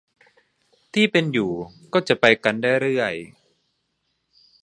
[0.93, 1.51] ที่เป็นอยู่
[1.93, 3.15] ก็จะไปกันได้เรื่อย